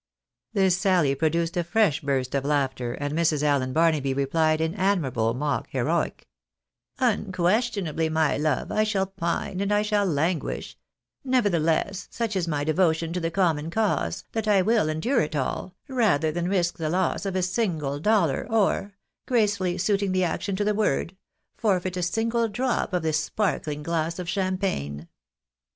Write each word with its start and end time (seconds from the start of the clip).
"This 0.53 0.79
saUy 0.83 1.15
produced 1.15 1.55
a 1.55 1.63
fresh 1.63 2.01
burst 2.01 2.33
of 2.33 2.43
laughter, 2.43 2.93
and 2.95 3.13
Mrs. 3.13 3.43
Allen 3.43 3.71
Bamaby 3.71 4.15
replied 4.15 4.59
in 4.59 4.73
admirable 4.73 5.35
mock 5.35 5.67
heroic 5.69 6.27
—"Unquestionably, 6.97 8.09
my 8.09 8.35
love, 8.35 8.71
I 8.71 8.83
shall 8.83 9.05
pine 9.05 9.61
and 9.61 9.71
I 9.71 9.83
shall 9.83 10.07
languish; 10.07 10.75
nevertheless, 11.23 12.07
such 12.09 12.35
is 12.35 12.47
my 12.47 12.63
devotion 12.63 13.13
to 13.13 13.19
the 13.19 13.29
common 13.29 13.69
cause, 13.69 14.23
that 14.31 14.47
I 14.47 14.63
will 14.63 14.89
endure 14.89 15.21
it 15.21 15.35
all, 15.35 15.75
rather 15.87 16.31
than 16.31 16.49
risk 16.49 16.79
the 16.79 16.89
loss 16.89 17.27
of 17.27 17.35
a 17.35 17.43
single 17.43 17.99
dollar, 17.99 18.47
or," 18.49 18.95
grace 19.27 19.57
fully 19.57 19.77
suiting 19.77 20.13
the 20.13 20.23
action 20.23 20.55
to 20.55 20.63
the 20.63 20.73
word," 20.73 21.15
forfeit 21.59 21.95
a 21.95 22.01
single 22.01 22.47
drop 22.49 22.91
of 22.91 23.03
this 23.03 23.23
sparkling 23.23 23.83
glass 23.83 24.17
of 24.17 24.27
champagne." 24.27 25.07